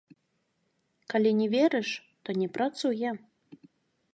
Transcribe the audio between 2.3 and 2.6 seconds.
не